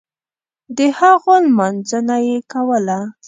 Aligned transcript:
دهغو 0.77 1.35
لمانځنه 1.45 2.17
یې 2.27 2.37
کوله. 2.51 2.99